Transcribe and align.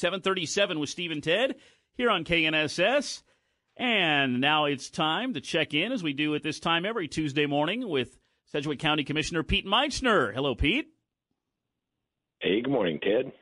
737 0.00 0.80
with 0.80 0.88
Steve 0.88 1.10
and 1.10 1.22
Ted 1.22 1.56
here 1.96 2.10
on 2.10 2.24
KNSS. 2.24 3.22
And 3.76 4.40
now 4.40 4.64
it's 4.64 4.90
time 4.90 5.34
to 5.34 5.40
check 5.40 5.74
in 5.74 5.92
as 5.92 6.02
we 6.02 6.12
do 6.12 6.34
at 6.34 6.42
this 6.42 6.58
time 6.58 6.84
every 6.84 7.06
Tuesday 7.06 7.46
morning 7.46 7.88
with 7.88 8.18
Sedgwick 8.46 8.78
County 8.78 9.04
Commissioner 9.04 9.42
Pete 9.42 9.66
Meitzner. 9.66 10.34
Hello, 10.34 10.54
Pete. 10.54 10.88
Hey, 12.40 12.62
good 12.62 12.72
morning, 12.72 12.98
Ted. 13.02 13.32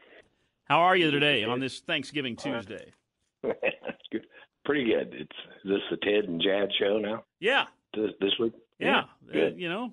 How 0.65 0.81
are 0.81 0.97
you 0.97 1.11
today 1.11 1.45
on 1.45 1.61
this 1.61 1.81
Thanksgiving 1.81 2.37
Tuesday? 2.37 2.93
good. 3.43 4.27
Pretty 4.65 4.85
good. 4.85 5.15
It's 5.15 5.37
is 5.65 5.71
this 5.71 5.81
the 5.91 5.97
Ted 5.97 6.29
and 6.29 6.43
Jad 6.43 6.69
show 6.79 6.99
now? 6.99 7.25
Yeah. 7.41 7.65
This, 7.95 8.11
this 8.21 8.33
week? 8.39 8.53
Yeah. 8.79 9.05
yeah. 9.33 9.45
Uh, 9.45 9.49
you 9.57 9.69
know, 9.69 9.93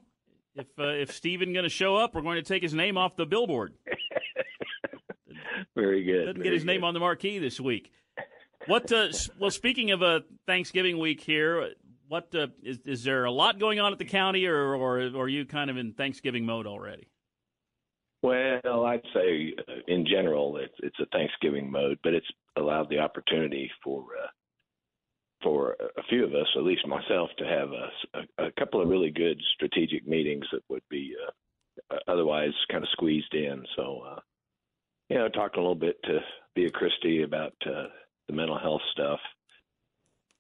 if 0.56 0.68
uh, 0.78 0.88
if 0.88 1.14
Steven 1.14 1.54
going 1.54 1.64
to 1.64 1.70
show 1.70 1.96
up, 1.96 2.14
we're 2.14 2.22
going 2.22 2.38
to 2.38 2.44
take 2.44 2.64
his 2.64 2.74
name 2.74 2.98
off 2.98 3.16
the 3.16 3.26
billboard. 3.26 3.74
Very 5.76 6.04
good. 6.04 6.36
Very 6.36 6.44
get 6.44 6.54
his 6.54 6.64
good. 6.64 6.68
name 6.68 6.84
on 6.84 6.94
the 6.94 7.00
marquee 7.00 7.40
this 7.40 7.60
week. 7.60 7.92
What? 8.68 8.92
Uh, 8.92 9.10
well, 9.40 9.52
speaking 9.52 9.92
of 9.92 10.02
a 10.02 10.24
Thanksgiving 10.48 10.98
week 10.98 11.22
here, 11.22 11.72
what 12.08 12.34
uh, 12.34 12.48
is 12.64 12.80
is 12.86 13.04
there 13.04 13.26
a 13.26 13.32
lot 13.32 13.60
going 13.60 13.80
on 13.80 13.92
at 13.92 14.00
the 14.00 14.06
county, 14.06 14.46
or, 14.46 14.76
or 14.76 15.00
or 15.00 15.24
are 15.24 15.28
you 15.28 15.46
kind 15.46 15.70
of 15.70 15.78
in 15.78 15.94
Thanksgiving 15.94 16.46
mode 16.46 16.66
already? 16.66 17.10
Well, 18.24 18.86
I'd 18.86 19.04
say 19.14 19.54
uh, 19.68 19.74
in 19.88 20.06
general 20.06 20.58
it's 20.58 20.74
it's 20.80 21.00
a 21.00 21.06
Thanksgiving 21.12 21.70
mode, 21.70 22.00
but 22.04 22.14
it's 22.14 22.26
allowed 22.56 22.90
the 22.90 23.00
opportunity 23.00 23.70
for 23.84 24.02
uh, 24.24 24.28
for 25.44 25.76
a 25.98 26.04
few 26.10 26.26
of 26.26 26.34
us, 26.34 26.48
at 26.56 26.64
least 26.64 26.88
myself, 26.88 27.30
to 27.38 27.46
have 27.46 27.70
a, 27.70 27.90
a, 28.42 28.48
a 28.48 28.52
couple 28.58 28.82
of 28.82 28.90
really 28.90 29.12
good 29.12 29.40
strategic 29.54 30.08
meetings 30.08 30.46
that 30.52 30.62
would 30.70 30.82
be 30.90 31.14
uh, 31.92 31.98
otherwise 32.08 32.54
kind 32.72 32.84
of 32.84 32.90
squeezed 32.94 33.34
in. 33.34 33.64
So, 33.76 34.02
uh, 34.10 34.20
you 35.10 35.18
know, 35.18 35.30
talking 35.30 35.60
a 35.60 35.62
little 35.62 35.76
bit 35.76 35.98
to 36.04 36.20
Via 36.56 36.70
Christi 36.72 37.24
about 37.24 37.54
uh, 37.66 37.88
the 38.28 38.34
mental 38.34 38.58
health 38.58 38.82
stuff 38.92 39.20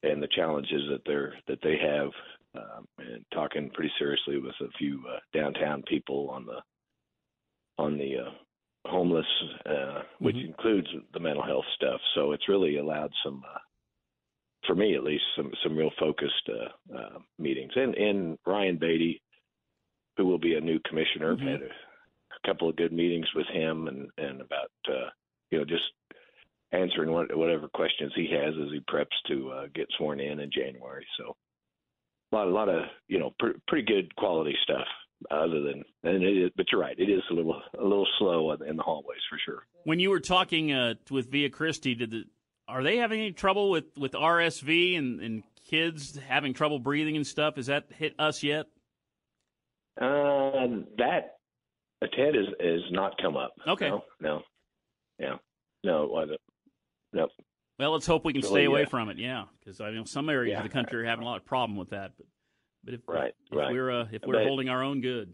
and 0.03 0.21
the 0.21 0.27
challenges 0.27 0.81
that 0.89 1.01
they're 1.05 1.33
that 1.47 1.59
they 1.61 1.77
have, 1.77 2.09
um, 2.55 2.87
and 2.99 3.25
talking 3.33 3.69
pretty 3.73 3.91
seriously 3.99 4.37
with 4.39 4.55
a 4.61 4.71
few 4.77 5.03
uh, 5.13 5.19
downtown 5.33 5.83
people 5.87 6.29
on 6.31 6.45
the 6.45 6.59
on 7.77 7.97
the 7.97 8.17
uh, 8.17 8.31
homeless, 8.89 9.25
uh, 9.65 10.03
which 10.19 10.35
Mhm. 10.35 10.45
includes 10.47 10.87
the 11.13 11.19
mental 11.19 11.43
health 11.43 11.65
stuff. 11.75 11.99
So 12.13 12.31
it's 12.31 12.47
really 12.47 12.77
allowed 12.77 13.11
some, 13.23 13.43
uh, 13.43 13.59
for 14.65 14.75
me 14.75 14.95
at 14.95 15.03
least, 15.03 15.25
some 15.35 15.53
some 15.63 15.75
real 15.75 15.91
focused 15.99 16.49
uh, 16.49 16.95
uh, 16.95 17.19
meetings. 17.37 17.73
And 17.75 17.95
and 17.95 18.37
Ryan 18.45 18.77
Baty, 18.77 19.21
who 20.17 20.25
will 20.25 20.39
be 20.39 20.55
a 20.55 20.61
new 20.61 20.79
commissioner, 20.87 21.35
Mhm. 21.35 21.51
had 21.51 21.61
a 21.63 21.71
couple 22.45 22.69
of 22.69 22.75
good 22.75 22.93
meetings 22.93 23.27
with 23.35 23.47
him 23.47 23.87
and 23.87 24.09
and 24.17 24.41
about 24.41 24.71
uh, 24.89 25.09
you 25.51 25.57
know 25.57 25.65
just 25.65 25.83
answering 26.71 27.11
what, 27.11 27.35
whatever 27.35 27.67
questions 27.69 28.11
he 28.15 28.27
has 28.31 28.53
as 28.61 28.71
he 28.71 28.79
preps 28.91 29.05
to 29.27 29.49
uh, 29.51 29.65
get 29.73 29.87
sworn 29.97 30.19
in 30.19 30.39
in 30.39 30.49
January. 30.51 31.05
So 31.17 31.35
a 32.31 32.35
lot 32.35 32.47
a 32.47 32.51
lot 32.51 32.69
of 32.69 32.83
you 33.07 33.19
know 33.19 33.33
pr- 33.39 33.57
pretty 33.67 33.85
good 33.85 34.15
quality 34.15 34.55
stuff 34.63 34.87
other 35.31 35.61
than 35.61 35.83
and 36.03 36.23
it 36.23 36.37
is, 36.37 36.51
but 36.55 36.65
you're 36.71 36.81
right 36.81 36.99
it 36.99 37.09
is 37.09 37.21
a 37.31 37.33
little 37.33 37.61
a 37.79 37.83
little 37.83 38.07
slow 38.19 38.51
in 38.51 38.75
the 38.75 38.83
hallways 38.83 39.21
for 39.29 39.39
sure 39.43 39.63
When 39.85 39.99
you 39.99 40.09
were 40.09 40.19
talking 40.19 40.73
uh, 40.73 40.95
with 41.09 41.31
Via 41.31 41.49
Christi, 41.49 41.95
did 41.95 42.11
the 42.11 42.23
are 42.67 42.83
they 42.83 42.97
having 42.97 43.19
any 43.19 43.31
trouble 43.31 43.69
with, 43.69 43.85
with 43.95 44.13
RSV 44.13 44.97
and, 44.97 45.21
and 45.21 45.43
kids 45.69 46.17
having 46.17 46.55
trouble 46.55 46.79
breathing 46.79 47.15
and 47.15 47.25
stuff? 47.25 47.57
Has 47.57 47.67
that 47.67 47.85
hit 47.91 48.15
us 48.17 48.41
yet? 48.41 48.65
uh, 50.01 50.67
that 50.97 51.34
uh, 52.01 52.07
ted 52.15 52.35
is 52.35 52.47
is 52.59 52.81
not 52.91 53.13
come 53.21 53.37
up 53.37 53.53
Okay. 53.67 53.89
no 53.89 54.03
no 54.19 54.41
yeah 55.19 55.35
no 55.83 56.03
it 56.03 56.11
wasn't 56.11 56.39
no 57.13 57.27
Well, 57.79 57.91
let's 57.91 58.05
hope 58.07 58.25
we 58.25 58.33
can 58.33 58.41
So, 58.41 58.49
stay 58.49 58.65
away 58.65 58.81
yeah. 58.81 58.87
from 58.87 59.09
it. 59.09 59.17
Yeah, 59.17 59.45
because 59.59 59.79
I 59.81 59.91
know 59.91 60.03
some 60.05 60.29
areas 60.29 60.53
Yeah. 60.53 60.57
of 60.59 60.63
the 60.63 60.69
country 60.73 61.01
are 61.01 61.05
having 61.05 61.23
a 61.23 61.27
lot 61.27 61.37
of 61.37 61.45
problem 61.45 61.77
with 61.77 61.89
that. 61.91 62.11
But 62.17 62.25
but 62.83 62.93
if, 62.93 63.01
Right, 63.07 63.33
if 63.51 63.57
right. 63.57 63.71
we're 63.73 63.91
uh, 64.01 64.07
if 64.11 64.21
we're 64.25 64.33
But- 64.35 64.43
holding 64.47 64.69
our 64.69 64.83
own 64.83 65.01
good, 65.01 65.33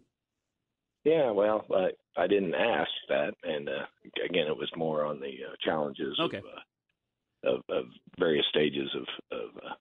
yeah 1.04 1.32
well 1.32 1.66
I, 1.74 1.90
I 2.18 2.28
didn't 2.28 2.54
ask 2.56 2.90
that 3.10 3.34
and 3.44 3.68
uh, 3.70 3.86
again 4.24 4.48
it 4.48 4.56
was 4.58 4.70
more 4.76 5.06
on 5.06 5.20
the 5.20 5.34
uh, 5.50 5.56
challenges 5.62 6.18
Okay. 6.20 6.38
of, 6.38 6.44
uh, 6.46 7.56
of 7.56 7.62
of 7.70 7.86
various 8.20 8.46
stages 8.50 8.90
of 8.96 9.06
of 9.40 9.50
uh, 9.66 9.74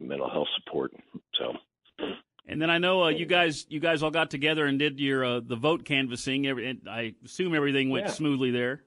mental 0.00 0.28
health 0.30 0.48
support 0.58 0.92
and 2.56 2.62
then 2.62 2.70
I 2.70 2.78
know 2.78 3.04
uh, 3.04 3.08
you 3.10 3.26
guys 3.26 3.66
you 3.68 3.80
guys 3.80 4.02
all 4.02 4.10
got 4.10 4.30
together 4.30 4.64
and 4.64 4.78
did 4.78 4.98
your 4.98 5.22
uh, 5.22 5.40
the 5.40 5.56
vote 5.56 5.84
canvassing. 5.84 6.46
Every, 6.46 6.70
and 6.70 6.88
I 6.88 7.12
assume 7.22 7.54
everything 7.54 7.90
went 7.90 8.06
Yeah. 8.06 8.12
smoothly 8.12 8.50
there. 8.50 8.80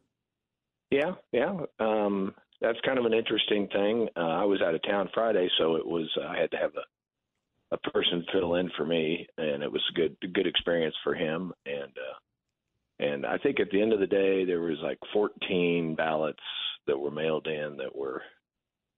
Yeah, 0.89 1.13
yeah. 1.31 1.55
Um, 1.79 2.33
that's 2.61 2.79
kind 2.83 2.97
of 2.97 3.05
an 3.05 3.13
interesting 3.13 3.67
thing. 3.67 4.09
Uh, 4.17 4.21
I 4.21 4.43
was 4.45 4.59
out 4.63 4.73
of 4.73 4.81
town 4.81 5.07
Friday, 5.13 5.47
so 5.59 5.75
it 5.75 5.85
was 5.85 6.09
I 6.19 6.35
had 6.35 6.49
to 6.49 6.57
have 6.57 6.71
a 6.77 7.75
a 7.75 7.77
person 7.91 8.25
fill 8.33 8.55
in 8.55 8.71
for 8.75 8.87
me, 8.87 9.27
and 9.37 9.61
it 9.61 9.71
was 9.71 9.83
a 9.91 9.93
good 9.93 10.17
good 10.33 10.47
experience 10.47 10.95
for 11.03 11.13
him. 11.13 11.53
And 11.67 11.91
uh, 11.95 13.03
and 13.05 13.23
I 13.23 13.37
think 13.37 13.59
at 13.59 13.69
the 13.69 13.79
end 13.83 13.93
of 13.93 13.99
the 13.99 14.07
day, 14.07 14.45
there 14.45 14.61
was 14.61 14.79
like 14.81 14.97
14 15.13 15.93
ballots 15.93 16.39
that 16.87 16.97
were 16.99 17.11
mailed 17.11 17.45
in 17.45 17.77
that 17.77 17.95
were 17.95 18.23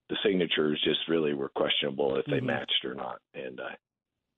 the 0.08 0.16
signatures 0.24 0.80
just 0.82 1.00
really 1.10 1.34
were 1.34 1.50
questionable 1.50 2.16
if 2.16 2.24
they 2.24 2.38
Mhm. 2.40 2.44
matched 2.44 2.86
or 2.86 2.94
not. 2.94 3.20
And 3.34 3.60
I 3.60 3.74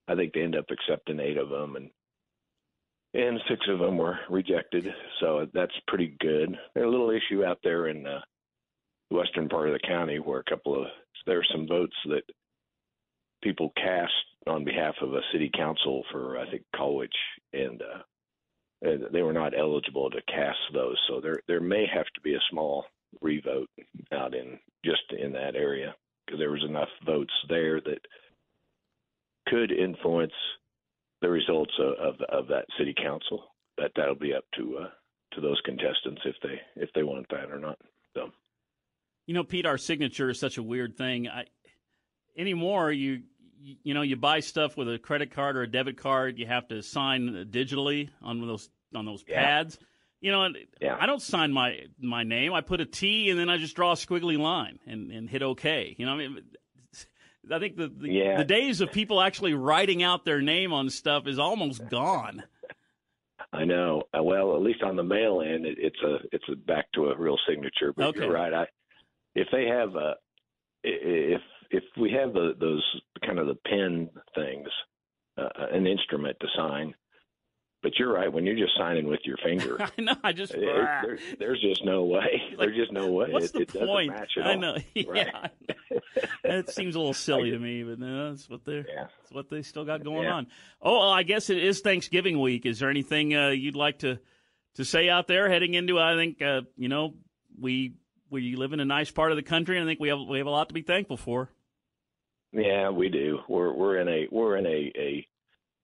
I 0.09 0.15
think 0.15 0.33
they 0.33 0.43
ended 0.43 0.61
up 0.61 0.71
accepting 0.71 1.21
eight 1.21 1.39
of 1.39 1.49
them, 1.49 1.77
and 1.77 1.91
and 3.15 3.41
six 3.49 3.67
of 3.69 3.79
them 3.79 3.97
were 3.97 4.19
rejected. 4.29 4.87
So 5.21 5.47
that's 5.55 5.73
pretty 5.87 6.17
good. 6.21 6.57
There's 6.75 6.87
a 6.87 6.91
little 6.91 7.11
issue 7.11 7.45
out 7.45 7.59
there 7.63 7.89
in 7.89 8.07
uh, 8.07 8.21
the 9.11 9.17
western 9.17 9.49
part 9.49 9.69
of 9.69 9.75
the 9.75 9.87
county 9.87 10.19
where 10.19 10.41
a 10.41 10.51
couple 10.51 10.81
of 10.81 10.89
there 11.27 11.39
are 11.39 11.47
some 11.53 11.67
votes 11.67 11.97
that 12.07 12.25
people 13.43 13.73
cast 13.77 14.13
on 14.47 14.65
behalf 14.65 14.95
of 15.01 15.15
a 15.15 15.21
city 15.33 15.51
council 15.57 16.05
for 16.11 16.39
I 16.39 16.51
think 16.51 16.65
Colwich, 16.77 17.15
and 17.53 17.81
uh, 17.83 19.09
they 19.13 19.23
were 19.23 19.33
not 19.33 19.57
eligible 19.57 20.11
to 20.11 20.21
cast 20.29 20.59
those. 20.73 20.97
So 21.09 21.21
there 21.21 21.41
there 21.49 21.61
may 21.61 21.87
have 21.93 22.07
to 22.15 22.21
be 22.21 22.35
a 22.35 22.49
small 22.51 22.85
revote 23.21 23.69
out 24.13 24.35
in 24.35 24.59
just 24.85 25.03
in 25.19 25.33
that 25.33 25.55
area 25.55 25.95
because 26.27 26.39
there 26.39 26.51
was 26.51 26.65
enough 26.65 26.89
votes 27.07 27.33
there 27.49 27.81
that 27.81 28.01
could 29.55 29.71
influence 29.73 30.33
the 31.23 31.29
results 31.29 31.73
of 31.79 31.93
of, 31.95 32.21
of 32.29 32.49
that 32.49 32.67
city 32.79 32.95
council. 32.97 33.45
But 33.77 33.93
that'll 33.97 34.15
be 34.15 34.35
up 34.35 34.45
to 34.57 34.79
uh, 34.83 34.89
to 35.35 35.41
those 35.41 35.61
contestants 35.65 36.23
if 36.25 36.37
they 36.43 36.61
if 36.83 36.91
they 36.95 37.03
want 37.03 37.27
that 37.31 37.51
or 37.51 37.59
not. 37.59 37.79
So 38.15 38.31
You 39.27 39.35
know, 39.35 39.45
Pete, 39.45 39.67
our 39.67 39.79
signature 39.79 40.31
is 40.31 40.39
such 40.39 40.59
a 40.59 40.63
weird 40.63 40.97
thing. 40.97 41.29
I 41.29 41.45
anymore 42.37 42.91
you 42.93 43.23
you 43.61 43.95
know 43.95 44.03
you 44.03 44.17
buy 44.17 44.41
stuff 44.41 44.77
with 44.77 44.93
a 44.93 44.99
credit 44.99 45.31
card 45.31 45.57
or 45.57 45.63
a 45.63 45.71
debit 45.71 45.97
card, 45.97 46.39
you 46.39 46.47
have 46.47 46.69
to 46.69 46.83
sign 46.83 47.49
digitally 47.51 48.11
on 48.23 48.41
those 48.47 48.69
on 48.95 49.05
those 49.07 49.25
Yeah. 49.27 49.43
pads. 49.45 49.79
You 50.21 50.31
know, 50.33 50.49
Yeah. 50.81 50.97
I 50.99 51.07
don't 51.07 51.21
sign 51.21 51.53
my 51.53 51.81
my 52.01 52.23
name. 52.25 52.53
I 52.55 52.61
put 52.61 52.81
a 52.81 52.87
T 52.87 53.31
and 53.31 53.39
then 53.39 53.51
I 53.51 53.57
just 53.59 53.75
draw 53.77 53.93
a 53.93 53.95
squiggly 53.97 54.39
line 54.39 54.79
and, 54.87 55.11
and 55.11 55.29
hit 55.29 55.43
OK. 55.43 55.95
You 55.99 56.07
know, 56.07 56.13
I 56.13 56.17
mean, 56.17 56.39
I 57.53 57.59
think 57.59 57.77
the 57.77 57.89
the, 57.89 58.09
Yeah. 58.09 58.37
the 58.39 58.45
days 58.45 58.81
of 58.81 58.93
people 58.93 59.21
actually 59.21 59.55
writing 59.55 60.03
out 60.03 60.25
their 60.25 60.41
name 60.43 60.73
on 60.73 60.91
stuff 60.91 61.27
is 61.27 61.39
almost 61.39 61.89
gone. 61.89 62.43
I 63.53 63.65
know. 63.65 64.03
Uh, 64.17 64.23
Well, 64.23 64.57
at 64.57 64.63
least 64.63 64.83
on 64.83 64.97
the 64.97 65.03
mail 65.05 65.41
in, 65.41 65.65
it, 65.65 65.77
it's 65.79 66.03
a 66.03 66.17
it's 66.33 66.45
a 66.51 66.57
back 66.57 66.91
to 66.93 67.09
a 67.11 67.17
real 67.17 67.39
signature. 67.49 67.93
But 67.97 68.07
Okay. 68.09 68.21
you're 68.25 68.33
right. 68.33 68.53
I 68.53 68.67
if 69.35 69.49
they 69.53 69.67
have 69.67 69.95
a 69.95 70.15
if 70.83 71.41
if 71.71 71.83
we 71.99 72.11
have 72.13 72.33
the, 72.35 72.55
those 72.59 72.85
kind 73.25 73.39
of 73.39 73.47
the 73.47 73.55
pen 73.67 74.11
things, 74.35 74.69
uh, 75.39 75.49
an 75.73 75.87
instrument 75.87 76.37
to 76.41 76.47
sign. 76.57 76.95
But 77.83 77.99
you're 77.99 78.13
right. 78.15 78.33
When 78.33 78.47
you're 78.47 78.57
just 78.57 78.77
signing 78.79 79.07
with 79.09 79.21
your 79.25 79.37
finger, 79.45 79.77
I 79.99 80.01
know. 80.01 80.15
I 80.25 80.33
just 80.33 80.55
it- 80.55 80.61
there's, 80.61 81.21
there's 81.39 81.61
just 81.61 81.85
no 81.85 82.05
way. 82.05 82.43
Like, 82.51 82.59
there's 82.69 82.77
just 82.77 82.93
no 82.93 83.11
way. 83.13 83.29
What's 83.31 83.47
it, 83.47 83.53
the 83.53 83.61
it 83.61 83.73
doesn't 83.73 83.87
point? 83.89 84.11
match 84.11 84.31
at 84.39 84.47
I 84.47 84.55
all. 84.55 84.59
know. 84.61 84.77
Right. 85.07 85.51
It 86.45 86.69
seems 86.71 86.95
a 86.95 86.99
little 86.99 87.15
silly 87.29 87.51
to 87.53 87.59
me, 87.59 87.83
but 87.83 87.99
no, 87.99 88.31
that's 88.31 88.49
what 88.51 88.65
they're 88.65 88.87
Yeah. 88.89 89.07
that's 89.21 89.33
what 89.33 89.49
they 89.49 89.63
still 89.63 89.85
got 89.85 90.05
going 90.05 90.25
Yeah. 90.25 90.35
on. 90.35 90.47
Oh, 90.83 90.99
well, 90.99 91.11
I 91.11 91.23
guess 91.23 91.49
it 91.51 91.59
is 91.59 91.81
Thanksgiving 91.81 92.39
week. 92.41 92.67
Is 92.67 92.79
there 92.81 92.91
anything 92.91 93.35
uh, 93.35 93.49
you'd 93.49 93.77
like 93.77 94.01
to 94.01 94.19
to 94.75 94.85
say 94.85 95.09
out 95.09 95.27
there 95.27 95.49
heading 95.49 95.75
into? 95.75 95.99
I 95.99 96.15
think 96.17 96.43
uh, 96.43 96.63
you 96.77 96.89
know 96.89 97.15
we 97.59 97.95
we 98.31 98.57
live 98.57 98.73
in 98.73 98.81
a 98.81 98.85
nice 98.85 99.11
part 99.11 99.31
of 99.33 99.37
the 99.37 99.43
country, 99.43 99.79
and 99.79 99.87
I 99.87 99.91
think 99.91 100.01
we 100.01 100.09
have 100.09 100.19
we 100.29 100.39
have 100.39 100.47
a 100.47 100.51
lot 100.51 100.69
to 100.69 100.75
be 100.75 100.83
thankful 100.83 101.17
for. 101.17 101.51
Yeah, 102.53 102.91
we 102.91 103.09
do. 103.09 103.39
We're 103.49 103.73
we're 103.73 103.99
in 103.99 104.09
a 104.09 104.27
we're 104.31 104.57
in 104.57 104.67
a 104.67 104.93
a, 104.97 105.27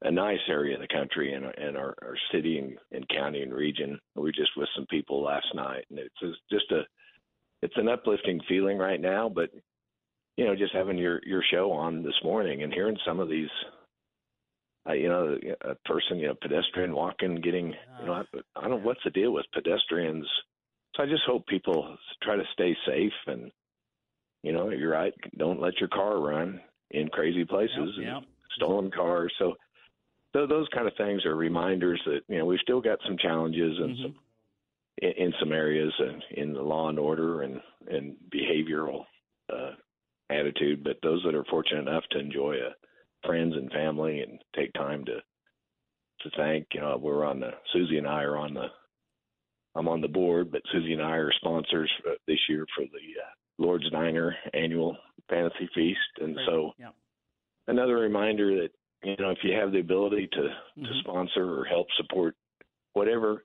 a 0.02 0.10
nice 0.10 0.38
area 0.48 0.74
of 0.74 0.80
the 0.80 0.88
country 0.88 1.32
and 1.32 1.44
in 1.56 1.76
our, 1.76 1.94
our 2.02 2.16
city 2.32 2.58
and, 2.58 2.76
and 2.92 3.08
county 3.08 3.42
and 3.42 3.52
region. 3.52 3.98
We 4.14 4.22
were 4.22 4.32
just 4.32 4.50
with 4.56 4.68
some 4.76 4.86
people 4.86 5.22
last 5.22 5.46
night, 5.54 5.84
and 5.90 5.98
it's 5.98 6.14
just- 6.20 6.40
just 6.50 6.70
a 6.70 6.82
it's 7.62 7.76
an 7.76 7.88
uplifting 7.88 8.40
feeling 8.48 8.78
right 8.78 9.00
now. 9.00 9.28
But 9.28 9.50
you 10.36 10.44
know, 10.46 10.54
just 10.56 10.74
having 10.74 10.98
your 10.98 11.20
your 11.24 11.42
show 11.50 11.70
on 11.72 12.02
this 12.02 12.18
morning 12.24 12.62
and 12.62 12.72
hearing 12.72 12.98
some 13.06 13.20
of 13.20 13.28
these. 13.28 13.50
Uh, 14.88 14.94
you 14.94 15.10
know, 15.10 15.36
a 15.60 15.74
person, 15.86 16.18
you 16.18 16.26
know, 16.26 16.34
pedestrian 16.40 16.94
walking, 16.94 17.34
getting, 17.42 17.74
you 17.98 18.06
know, 18.06 18.14
I, 18.14 18.22
I 18.56 18.62
don't 18.62 18.70
know 18.70 18.76
what's 18.78 19.04
the 19.04 19.10
deal 19.10 19.30
with 19.30 19.44
pedestrians. 19.52 20.26
So 20.96 21.02
I 21.02 21.06
just 21.06 21.22
hope 21.26 21.46
people 21.46 21.98
try 22.22 22.36
to 22.36 22.42
stay 22.54 22.74
safe 22.86 23.12
and 23.26 23.52
you 24.42 24.52
know 24.52 24.70
you're 24.70 24.92
right. 24.92 25.12
Don't 25.36 25.60
let 25.60 25.78
your 25.80 25.88
car 25.90 26.18
run 26.18 26.60
in 26.92 27.08
crazy 27.08 27.44
places 27.44 27.76
Yep, 27.76 27.88
and 27.96 28.04
yep. 28.06 28.22
stolen 28.56 28.90
cars. 28.90 29.32
So, 29.38 29.54
so 30.34 30.46
those 30.46 30.66
kind 30.74 30.86
of 30.86 30.94
things 30.96 31.24
are 31.26 31.36
reminders 31.36 32.00
that 32.06 32.20
you 32.28 32.38
know 32.38 32.46
we've 32.46 32.58
still 32.60 32.80
got 32.80 32.98
some 33.06 33.18
challenges 33.18 33.78
and 33.78 33.96
Mhm. 33.96 34.02
some 34.02 34.14
in, 35.02 35.12
in 35.12 35.34
some 35.38 35.52
areas 35.52 35.92
and 35.98 36.24
in 36.32 36.52
the 36.52 36.62
law 36.62 36.88
and 36.88 36.98
order 36.98 37.42
and 37.42 37.60
and 37.88 38.16
behavioral 38.30 39.04
uh, 39.52 39.72
attitude. 40.30 40.82
But 40.84 40.98
those 41.02 41.22
that 41.24 41.34
are 41.34 41.44
fortunate 41.50 41.88
enough 41.88 42.04
to 42.12 42.18
enjoy 42.18 42.54
a 42.56 43.26
friends 43.26 43.54
and 43.54 43.70
family 43.72 44.20
and 44.20 44.38
take 44.56 44.72
time 44.74 45.04
to 45.06 45.16
to 46.22 46.30
thank, 46.36 46.66
you 46.74 46.80
know, 46.80 46.98
we're 47.00 47.24
on 47.24 47.40
the 47.40 47.50
Susie 47.72 47.96
and 47.98 48.06
I 48.06 48.22
are 48.22 48.36
on 48.36 48.52
the 48.54 48.66
I'm 49.74 49.88
on 49.88 50.00
the 50.00 50.08
board, 50.08 50.50
but 50.50 50.62
Susie 50.72 50.92
and 50.92 51.02
I 51.02 51.16
are 51.16 51.32
sponsors 51.36 51.90
for 52.02 52.12
this 52.26 52.40
year 52.48 52.66
for 52.76 52.84
the 52.86 53.20
uh, 53.22 53.30
Lord's 53.58 53.88
Diner 53.90 54.34
annual 54.52 54.96
fantasy 55.28 55.68
feast, 55.74 56.00
and 56.20 56.34
Great. 56.34 56.46
so 56.46 56.72
Yep. 56.78 56.94
another 57.68 57.96
reminder 57.96 58.56
that 58.62 58.70
you 59.02 59.16
know 59.18 59.30
if 59.30 59.38
you 59.44 59.52
have 59.54 59.72
the 59.72 59.80
ability 59.80 60.26
to 60.32 60.42
to 60.42 60.54
Mhm. 60.76 61.00
sponsor 61.00 61.58
or 61.60 61.64
help 61.64 61.86
support 61.92 62.34
whatever 62.94 63.44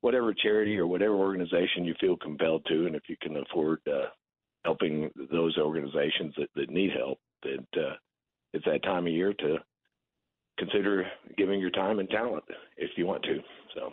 whatever 0.00 0.32
charity 0.32 0.78
or 0.78 0.86
whatever 0.86 1.14
organization 1.14 1.84
you 1.84 1.92
feel 2.00 2.16
compelled 2.16 2.64
to, 2.66 2.86
and 2.86 2.96
if 2.96 3.06
you 3.08 3.16
can 3.18 3.36
afford 3.36 3.86
uh, 3.86 4.08
helping 4.64 5.10
those 5.32 5.56
organizations 5.58 6.34
that, 6.36 6.48
that 6.54 6.70
need 6.70 6.90
help, 6.96 7.18
that 7.42 7.80
uh, 7.80 7.94
it's 8.52 8.64
that 8.64 8.82
time 8.82 9.06
of 9.06 9.12
year 9.12 9.32
to 9.34 9.56
consider 10.58 11.06
giving 11.36 11.60
your 11.60 11.70
time 11.70 11.98
and 11.98 12.10
talent 12.10 12.44
if 12.76 12.90
you 12.96 13.06
want 13.06 13.22
to. 13.22 13.38
So. 13.74 13.92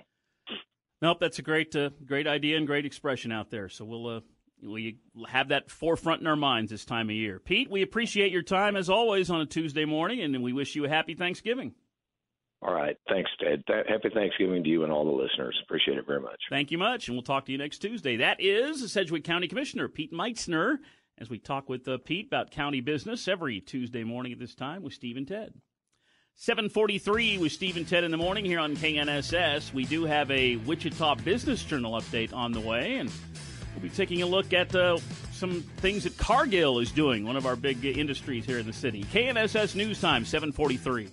Nope, 1.02 1.20
that's 1.20 1.40
a 1.40 1.44
great, 1.44 1.76
uh, 1.76 1.92
great 2.06 2.28
idea 2.28 2.58
and 2.58 2.68
great 2.68 2.86
expression 2.86 3.32
out 3.32 3.52
there. 3.52 3.70
So 3.70 3.86
we'll 3.86 4.08
uh, 4.08 4.20
we 4.64 4.98
have 5.28 5.50
that 5.50 5.70
forefront 5.70 6.22
in 6.22 6.28
our 6.28 6.36
minds 6.36 6.72
this 6.72 6.86
time 6.86 7.10
of 7.10 7.16
year. 7.16 7.40
Pete, 7.40 7.70
we 7.70 7.82
appreciate 7.84 8.32
your 8.32 8.42
time 8.42 8.76
as 8.76 8.90
always 8.90 9.30
on 9.30 9.42
a 9.42 9.46
Tuesday 9.46 9.86
morning, 9.86 10.22
and 10.22 10.42
we 10.42 10.54
wish 10.54 10.76
you 10.76 10.86
a 10.86 10.90
happy 10.90 11.14
Thanksgiving. 11.14 11.74
All 12.62 12.74
right. 12.74 12.98
Thanks, 13.08 13.30
Ted. 13.40 13.64
Happy 13.68 14.10
Thanksgiving 14.14 14.64
to 14.64 14.70
you 14.70 14.84
and 14.84 14.92
all 14.92 15.06
the 15.06 15.12
listeners. 15.12 15.60
Appreciate 15.64 15.98
it 15.98 16.08
very 16.08 16.22
much. 16.22 16.42
Thank 16.50 16.72
you 16.72 16.78
much, 16.78 17.08
and 17.08 17.16
we'll 17.16 17.24
talk 17.24 17.46
to 17.46 17.52
you 17.52 17.58
next 17.58 17.80
Tuesday. 17.80 18.18
That 18.18 18.42
is 18.42 18.92
Sedgwick 18.92 19.24
County 19.24 19.48
Commissioner 19.48 19.88
Pete 19.88 20.12
Meitzner 20.12 20.78
as 21.20 21.30
we 21.30 21.38
talk 21.38 21.70
with 21.70 21.88
uh, 21.88 21.98
Pete 22.04 22.28
about 22.28 22.52
county 22.52 22.82
business 22.82 23.28
every 23.28 23.60
Tuesday 23.60 24.04
morning 24.04 24.32
at 24.32 24.40
this 24.40 24.56
time 24.56 24.82
with 24.82 24.94
Steve 24.94 25.18
and 25.18 25.28
Ted. 25.28 25.54
743 26.36 27.40
with 27.40 27.52
Steve 27.52 27.78
and 27.78 27.88
Ted 27.88 28.04
in 28.04 28.12
the 28.12 28.18
morning 28.18 28.46
here 28.46 28.60
on 28.60 28.76
KNSS. 28.76 29.74
We 29.74 29.86
do 29.86 30.06
have 30.06 30.30
a 30.30 30.58
Wichita 30.58 31.16
Business 31.16 31.64
Journal 31.64 31.94
update 31.94 32.32
on 32.32 32.52
the 32.52 32.60
way, 32.60 32.98
and 32.98 33.12
we'll 33.74 33.82
be 33.82 33.90
taking 33.90 34.22
a 34.22 34.28
look 34.28 34.54
at 34.54 34.76
uh, 34.76 35.00
some 35.32 35.62
things 35.78 36.04
that 36.04 36.16
Cargill 36.18 36.80
is 36.80 36.92
doing, 36.92 37.26
one 37.26 37.38
of 37.38 37.48
our 37.48 37.56
big 37.56 37.84
uh, 37.84 37.90
industries 37.90 38.46
here 38.46 38.60
in 38.60 38.68
the 38.68 38.74
city. 38.74 39.04
KNSS 39.06 39.74
News 39.74 40.00
Time, 40.00 40.26
743. 40.26 41.10